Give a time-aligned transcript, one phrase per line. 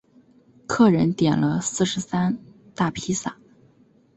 [0.65, 2.39] 客人点了四十三
[2.73, 3.37] 大披萨